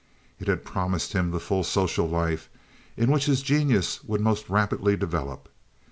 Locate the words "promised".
0.65-1.13